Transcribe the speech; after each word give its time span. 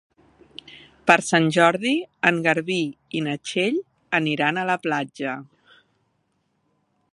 Per 1.09 1.17
Sant 1.25 1.49
Jordi 1.57 1.91
en 2.29 2.39
Garbí 2.47 2.79
i 3.19 3.21
na 3.27 3.37
Txell 3.43 3.79
aniran 4.21 4.57
a 4.63 4.67
la 4.73 4.81
platja. 4.87 5.37